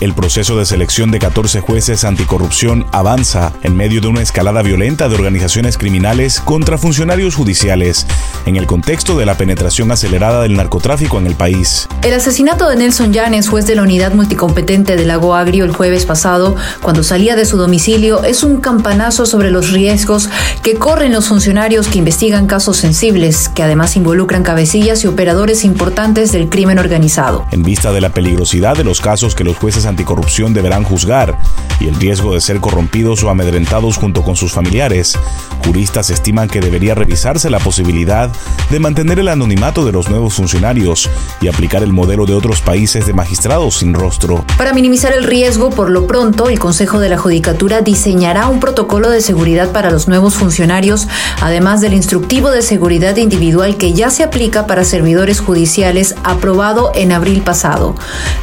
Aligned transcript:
El 0.00 0.14
proceso 0.14 0.56
de 0.56 0.64
selección 0.64 1.10
de 1.10 1.18
14 1.18 1.60
jueces 1.60 2.04
anticorrupción 2.04 2.86
avanza 2.90 3.52
en 3.62 3.76
medio 3.76 4.00
de 4.00 4.08
una 4.08 4.22
escalada 4.22 4.62
violenta 4.62 5.10
de 5.10 5.14
organizaciones 5.14 5.76
criminales 5.76 6.40
contra 6.40 6.78
funcionarios 6.78 7.34
judiciales, 7.34 8.06
en 8.46 8.56
el 8.56 8.66
contexto 8.66 9.18
de 9.18 9.26
la 9.26 9.36
penetración 9.36 9.92
acelerada 9.92 10.40
del 10.40 10.56
narcotráfico 10.56 11.18
en 11.18 11.26
el 11.26 11.34
país. 11.34 11.86
El 12.02 12.14
asesinato 12.14 12.66
de 12.66 12.76
Nelson 12.76 13.12
Llanes, 13.12 13.50
juez 13.50 13.66
de 13.66 13.74
la 13.74 13.82
unidad 13.82 14.14
multicompetente 14.14 14.96
del 14.96 15.08
Lago 15.08 15.34
Agrio 15.34 15.66
el 15.66 15.72
jueves 15.72 16.06
pasado, 16.06 16.56
cuando 16.80 17.02
salía 17.02 17.36
de 17.36 17.44
su 17.44 17.58
domicilio, 17.58 18.24
es 18.24 18.42
un 18.42 18.62
campanazo 18.62 19.26
sobre 19.26 19.50
los 19.50 19.70
riesgos 19.70 20.30
que 20.62 20.76
corren 20.76 21.12
los 21.12 21.28
funcionarios 21.28 21.88
que 21.88 21.98
investigan 21.98 22.46
casos 22.46 22.78
sensibles, 22.78 23.50
que 23.50 23.62
además 23.62 23.96
involucran 23.96 24.44
cabecillas 24.44 25.04
y 25.04 25.08
operadores 25.08 25.62
importantes 25.62 26.32
del 26.32 26.48
crimen 26.48 26.78
organizado. 26.78 27.44
En 27.50 27.62
vista 27.62 27.92
de 27.92 28.00
la 28.00 28.08
peligrosidad 28.08 28.78
de 28.78 28.84
los 28.84 29.02
casos 29.02 29.34
que 29.34 29.44
los 29.44 29.58
jueces 29.58 29.89
anticorrupción 29.90 30.54
deberán 30.54 30.84
juzgar 30.84 31.38
y 31.80 31.88
el 31.88 31.94
riesgo 31.94 32.34
de 32.34 32.40
ser 32.40 32.60
corrompidos 32.60 33.22
o 33.22 33.30
amedrentados 33.30 33.96
junto 33.96 34.22
con 34.22 34.36
sus 34.36 34.52
familiares, 34.52 35.18
juristas 35.64 36.10
estiman 36.10 36.48
que 36.48 36.60
debería 36.60 36.94
revisarse 36.94 37.50
la 37.50 37.58
posibilidad 37.58 38.30
de 38.70 38.80
mantener 38.80 39.18
el 39.18 39.28
anonimato 39.28 39.84
de 39.84 39.92
los 39.92 40.08
nuevos 40.08 40.34
funcionarios 40.34 41.08
y 41.40 41.48
aplicar 41.48 41.82
el 41.82 41.92
modelo 41.92 42.26
de 42.26 42.34
otros 42.34 42.60
países 42.60 43.06
de 43.06 43.14
magistrados 43.14 43.78
sin 43.78 43.94
rostro. 43.94 44.44
Para 44.56 44.72
minimizar 44.72 45.12
el 45.12 45.24
riesgo, 45.24 45.70
por 45.70 45.90
lo 45.90 46.06
pronto, 46.06 46.48
el 46.48 46.58
Consejo 46.58 47.00
de 47.00 47.08
la 47.08 47.18
Judicatura 47.18 47.80
diseñará 47.80 48.48
un 48.48 48.60
protocolo 48.60 49.10
de 49.10 49.20
seguridad 49.20 49.72
para 49.72 49.90
los 49.90 50.08
nuevos 50.08 50.34
funcionarios, 50.34 51.08
además 51.40 51.80
del 51.80 51.94
instructivo 51.94 52.50
de 52.50 52.62
seguridad 52.62 53.16
individual 53.16 53.76
que 53.76 53.92
ya 53.92 54.10
se 54.10 54.22
aplica 54.22 54.66
para 54.66 54.84
servidores 54.84 55.40
judiciales 55.40 56.14
aprobado 56.24 56.92
en 56.94 57.12
abril 57.12 57.42
pasado. 57.42 57.94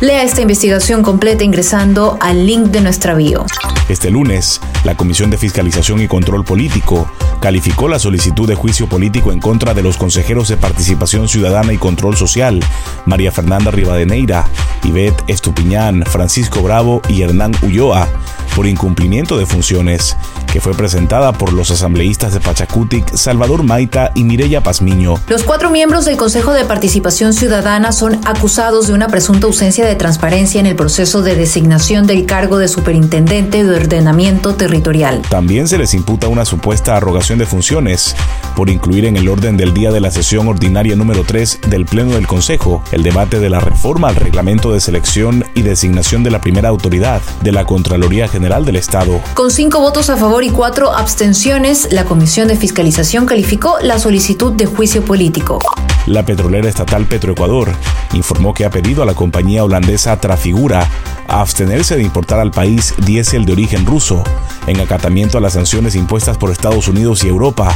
Lea 0.01 0.23
esta 0.23 0.41
investigación 0.41 1.03
completa 1.03 1.36
ingresando 1.43 2.17
al 2.21 2.45
link 2.45 2.67
de 2.67 2.81
nuestra 2.81 3.13
bio. 3.13 3.45
Este 3.89 4.11
lunes, 4.11 4.59
la 4.83 4.95
Comisión 4.95 5.29
de 5.29 5.37
Fiscalización 5.37 6.01
y 6.01 6.07
Control 6.07 6.43
Político 6.43 7.09
calificó 7.41 7.87
la 7.87 7.99
solicitud 7.99 8.47
de 8.47 8.55
juicio 8.55 8.87
político 8.87 9.31
en 9.31 9.39
contra 9.39 9.73
de 9.73 9.83
los 9.83 9.97
consejeros 9.97 10.47
de 10.47 10.57
Participación 10.57 11.27
Ciudadana 11.27 11.73
y 11.73 11.77
Control 11.77 12.15
Social, 12.15 12.59
María 13.05 13.31
Fernanda 13.31 13.71
Rivadeneira, 13.71 14.45
Ivette 14.83 15.23
Estupiñán, 15.27 16.03
Francisco 16.05 16.61
Bravo 16.61 17.01
y 17.09 17.21
Hernán 17.21 17.53
Ulloa, 17.61 18.07
por 18.55 18.65
incumplimiento 18.65 19.37
de 19.37 19.45
funciones, 19.45 20.17
que 20.51 20.61
fue 20.61 20.73
presentada 20.73 21.31
por 21.33 21.53
los 21.53 21.69
asambleístas 21.69 22.33
de 22.33 22.39
Pachacutic, 22.39 23.15
Salvador 23.15 23.61
Maita 23.61 24.11
y 24.15 24.23
Mireya 24.23 24.63
Pazmiño. 24.63 25.15
Los 25.27 25.43
cuatro 25.43 25.69
miembros 25.69 26.05
del 26.05 26.17
Consejo 26.17 26.53
de 26.53 26.65
Participación 26.65 27.33
Ciudadana 27.33 27.91
son 27.91 28.19
acusados 28.25 28.87
de 28.87 28.93
una 28.93 29.09
presunta 29.09 29.45
ausencia 29.45 29.85
de 29.85 29.95
transparencia 29.95 30.59
en 30.59 30.65
el 30.65 30.75
proceso 30.75 31.21
de 31.21 31.35
designación 31.35 32.07
del 32.07 32.25
cargo 32.25 32.57
de 32.57 32.67
superintendente 32.67 33.63
de 33.63 33.75
ordenamiento 33.75 34.55
territorial. 34.55 35.21
También 35.29 35.67
se 35.67 35.77
les 35.77 35.93
imputa 35.93 36.27
una 36.27 36.45
supuesta 36.45 36.95
arrogación 36.95 37.26
de 37.35 37.45
funciones 37.45 38.15
por 38.55 38.69
incluir 38.69 39.03
en 39.03 39.17
el 39.17 39.27
orden 39.27 39.57
del 39.57 39.73
día 39.73 39.91
de 39.91 39.99
la 39.99 40.11
sesión 40.11 40.47
ordinaria 40.47 40.95
número 40.95 41.25
3 41.25 41.59
del 41.67 41.85
Pleno 41.85 42.13
del 42.13 42.25
Consejo 42.25 42.81
el 42.93 43.03
debate 43.03 43.41
de 43.41 43.49
la 43.49 43.59
reforma 43.59 44.07
al 44.07 44.15
reglamento 44.15 44.71
de 44.71 44.79
selección 44.79 45.43
y 45.53 45.61
designación 45.61 46.23
de 46.23 46.31
la 46.31 46.39
primera 46.39 46.69
autoridad 46.69 47.21
de 47.41 47.51
la 47.51 47.65
Contraloría 47.65 48.29
General 48.29 48.63
del 48.63 48.77
Estado. 48.77 49.19
Con 49.33 49.51
cinco 49.51 49.81
votos 49.81 50.09
a 50.09 50.15
favor 50.15 50.45
y 50.45 50.51
cuatro 50.51 50.93
abstenciones, 50.93 51.91
la 51.91 52.05
Comisión 52.05 52.47
de 52.47 52.55
Fiscalización 52.55 53.25
calificó 53.25 53.77
la 53.81 53.99
solicitud 53.99 54.53
de 54.53 54.65
juicio 54.65 55.03
político. 55.03 55.59
La 56.05 56.23
petrolera 56.23 56.69
estatal 56.69 57.05
Petroecuador 57.07 57.73
informó 58.13 58.53
que 58.53 58.63
ha 58.63 58.69
pedido 58.69 59.03
a 59.03 59.05
la 59.05 59.13
compañía 59.13 59.65
holandesa 59.65 60.17
Trafigura 60.21 60.87
a 61.27 61.41
abstenerse 61.41 61.97
de 61.97 62.03
importar 62.03 62.39
al 62.39 62.51
país 62.51 62.93
diésel 63.05 63.45
de 63.45 63.51
origen 63.51 63.85
ruso, 63.85 64.23
en 64.67 64.79
acatamiento 64.79 65.37
a 65.37 65.41
las 65.41 65.53
sanciones 65.53 65.95
impuestas 65.95 66.37
por 66.37 66.51
Estados 66.51 66.87
Unidos 66.87 67.23
y 67.23 67.29
Europa 67.29 67.75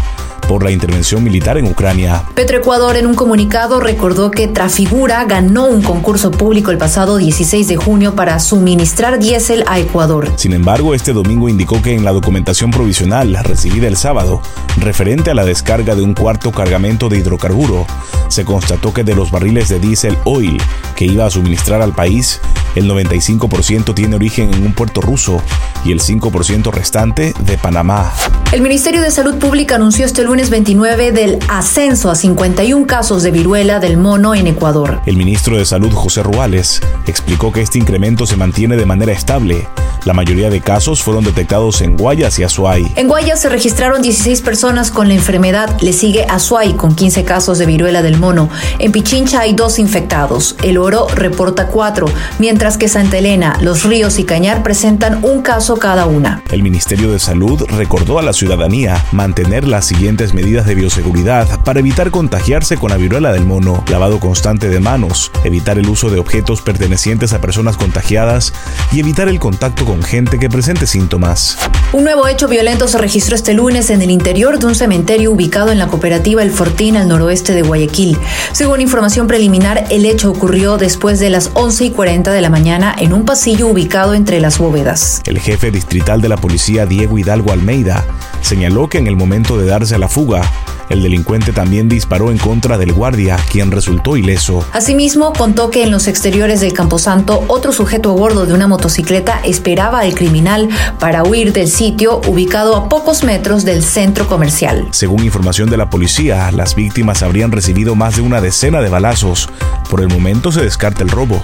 por 0.51 0.63
la 0.63 0.72
intervención 0.72 1.23
militar 1.23 1.57
en 1.57 1.66
Ucrania. 1.66 2.25
Petroecuador 2.35 2.97
en 2.97 3.07
un 3.07 3.16
comunicado 3.16 3.79
recordó 3.79 4.31
que 4.31 4.50
Trafigura 4.50 5.23
ganó 5.23 5.67
un 5.67 5.81
concurso 5.81 6.29
público 6.29 6.72
el 6.72 6.78
pasado 6.78 7.16
16 7.16 7.69
de 7.69 7.78
junio 7.78 8.16
para 8.16 8.38
suministrar 8.41 9.17
diésel 9.17 9.63
a 9.66 9.79
Ecuador. 9.79 10.29
Sin 10.35 10.51
embargo, 10.51 10.94
este 10.94 11.13
domingo 11.13 11.47
indicó 11.47 11.81
que 11.81 11.95
en 11.95 12.03
la 12.03 12.11
documentación 12.11 12.69
provisional 12.69 13.34
recibida 13.45 13.88
el 13.88 13.95
sábado, 13.95 14.41
referente 14.75 15.31
a 15.31 15.35
la 15.35 15.45
descarga 15.45 15.95
de 15.95 16.01
un 16.01 16.13
cuarto 16.13 16.51
cargamento 16.51 17.07
de 17.07 17.19
hidrocarburo, 17.19 17.88
se 18.28 18.44
constató 18.44 18.94
que 18.94 19.06
de 19.06 19.16
los 19.16 19.31
barriles 19.31 19.69
de 19.69 19.79
diésel 19.79 20.17
oil 20.25 20.61
que 20.97 21.06
iba 21.06 21.25
a 21.25 21.31
suministrar 21.31 21.81
al 21.81 21.94
país, 21.94 22.41
el 22.75 22.91
95% 22.91 23.95
tiene 23.95 24.17
origen 24.17 24.53
en 24.53 24.66
un 24.66 24.73
puerto 24.73 25.00
ruso 25.00 25.41
y 25.85 25.94
el 25.94 26.01
5% 26.01 26.73
restante 26.73 27.34
de 27.40 27.57
Panamá. 27.57 28.11
El 28.51 28.62
Ministerio 28.62 29.01
de 29.01 29.12
Salud 29.12 29.35
Pública 29.35 29.75
anunció 29.75 30.06
este 30.06 30.23
lunes 30.23 30.50
29 30.50 31.13
del 31.13 31.39
ascenso 31.47 32.12
a 32.12 32.16
51 32.16 32.85
casos 32.85 33.23
de 33.23 33.31
viruela 33.31 33.79
del 33.79 33.95
mono 33.95 34.35
en 34.35 34.45
Ecuador. 34.45 35.00
El 35.06 35.16
ministro 35.16 35.56
de 35.56 35.63
Salud, 35.63 35.94
José 35.94 36.22
Ruales, 36.22 36.81
explicó 37.07 37.53
que 37.53 37.61
este 37.61 37.79
incremento 37.79 38.25
se 38.25 38.35
mantiene 38.35 38.75
de 38.75 38.85
manera 38.85 39.13
estable 39.13 39.69
la 40.03 40.13
mayoría 40.13 40.50
de 40.50 40.61
casos 40.61 41.03
fueron 41.03 41.23
detectados 41.23 41.81
en 41.81 41.95
Guayas 41.95 42.40
y 42.40 42.44
Azuay. 42.44 42.91
En 42.95 43.07
Guayas 43.07 43.40
se 43.40 43.50
registraron 43.50 44.01
16 44.01 44.41
personas 44.41 44.90
con 44.90 45.07
la 45.07 45.13
enfermedad. 45.13 45.79
Le 45.79 45.94
sigue 45.94 46.25
Azuay 46.28 46.73
con 46.73 46.95
15 46.95 47.23
casos 47.23 47.59
de 47.59 47.67
viruela 47.67 48.01
del 48.01 48.17
mono. 48.17 48.50
En 48.79 48.91
Pichincha 48.91 49.41
hay 49.41 49.53
dos 49.53 49.78
infectados. 49.78 50.56
El 50.63 50.79
Oro 50.79 51.07
reporta 51.13 51.67
cuatro, 51.67 52.07
mientras 52.40 52.79
que 52.79 52.88
Santa 52.88 53.19
Elena, 53.19 53.59
Los 53.61 53.84
Ríos 53.84 54.17
y 54.17 54.23
Cañar 54.23 54.63
presentan 54.63 55.23
un 55.23 55.44
caso 55.44 55.78
cada 55.78 56.07
una. 56.07 56.41
El 56.51 56.63
Ministerio 56.63 57.11
de 57.11 57.19
Salud 57.19 57.61
recordó 57.69 58.17
a 58.17 58.23
la 58.23 58.34
ciudadanía 58.41 59.06
mantener 59.12 59.68
las 59.68 59.85
siguientes 59.85 60.34
medidas 60.34 60.66
de 60.66 60.74
bioseguridad 60.74 61.63
para 61.63 61.79
evitar 61.79 62.09
contagiarse 62.09 62.75
con 62.75 62.90
la 62.90 62.97
viruela 62.97 63.31
del 63.31 63.46
mono, 63.46 63.84
lavado 63.88 64.19
constante 64.19 64.68
de 64.68 64.79
manos, 64.79 65.31
evitar 65.44 65.78
el 65.78 65.88
uso 65.88 66.09
de 66.09 66.18
objetos 66.18 66.63
pertenecientes 66.63 67.34
a 67.34 67.41
personas 67.41 67.78
contagiadas 67.78 68.52
y 68.91 69.00
evitar 69.00 69.28
el 69.28 69.38
contacto 69.38 69.85
con 69.85 70.02
gente 70.02 70.40
que 70.40 70.50
presente 70.50 70.88
síntomas. 70.88 71.56
Un 71.94 72.06
nuevo 72.06 72.25
hecho 72.29 72.47
violento 72.47 72.88
se 72.88 72.97
registró 72.97 73.35
este 73.35 73.53
lunes 73.53 73.90
en 73.90 74.02
el 74.02 74.12
interior 74.12 74.57
de 74.57 74.66
un 74.66 74.75
cementerio 74.75 75.29
ubicado 75.29 75.74
en 75.74 75.78
la 75.78 75.88
cooperativa 75.88 76.41
El 76.41 76.50
Fortín 76.50 76.96
al 76.96 77.09
noroeste 77.09 77.53
de 77.53 77.63
Guayaquil. 77.63 78.18
Según 78.53 78.79
información 78.79 79.28
preliminar, 79.28 79.84
el 79.90 80.06
hecho 80.06 80.31
ocurrió 80.31 80.78
después 80.78 81.19
de 81.19 81.29
las 81.29 81.52
11 81.53 81.84
y 81.84 81.91
40 81.91 82.31
de 82.31 82.40
la 82.40 82.50
mañana 82.50 82.96
en 82.97 83.12
un 83.12 83.25
pasillo 83.25 83.68
ubicado 83.68 84.13
entre 84.13 84.40
las 84.40 84.57
bóvedas. 84.57 85.22
El 85.25 85.40
jefe 85.40 85.69
distrital 85.69 86.22
de 86.22 86.29
la 86.29 86.38
policía, 86.38 86.85
Diego 86.85 87.18
Hidalgo 87.18 87.52
Almeida, 87.52 88.06
señaló 88.41 88.88
que 88.88 88.97
en 88.97 89.08
el 89.08 89.18
momento 89.18 89.58
de 89.58 89.66
darse 89.66 89.96
a 89.96 89.97
la 89.97 90.08
fuga, 90.08 90.50
el 90.91 91.02
delincuente 91.02 91.53
también 91.53 91.88
disparó 91.90 92.31
en 92.31 92.38
contra 92.38 92.78
del 92.78 92.94
guardia, 92.94 93.38
quien 93.50 93.72
resultó 93.72 94.18
ileso. 94.18 94.66
Asimismo, 94.74 95.34
contó 95.34 95.69
que 95.69 95.84
en 95.84 95.91
los 95.91 96.07
exteriores 96.07 96.62
del 96.62 96.74
Camposanto, 96.74 97.44
otro 97.47 97.72
sujeto 97.72 98.12
a 98.12 98.13
bordo 98.13 98.46
de 98.46 98.53
una 98.53 98.68
motocicleta 98.68 99.40
esperaba 99.44 100.00
al 100.00 100.13
criminal 100.13 100.69
para 101.00 101.24
huir 101.24 101.53
del 101.53 101.68
sitio 101.68 102.22
ubicado 102.28 102.75
a 102.75 102.90
pocos 102.90 103.24
metros 103.24 103.66
del 103.66 103.84
centro 103.84 104.28
comercial. 104.28 104.88
Según 104.91 105.24
información 105.24 105.69
de 105.69 105.78
la 105.78 105.90
policía, 105.90 106.52
las 106.52 106.75
víctimas 106.75 107.23
habrían 107.23 107.52
recibido 107.52 107.96
más 107.96 108.18
de 108.18 108.22
una 108.22 108.41
decena 108.41 108.81
de 108.81 108.90
balazos. 108.90 109.50
Por 109.90 110.02
el 110.02 110.09
momento 110.09 110.52
se 110.52 110.62
descarta 110.62 111.03
el 111.03 111.09
robo, 111.09 111.41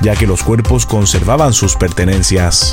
ya 0.00 0.14
que 0.14 0.26
los 0.26 0.42
cuerpos 0.42 0.86
conservaban 0.86 1.52
sus 1.52 1.76
pertenencias. 1.76 2.72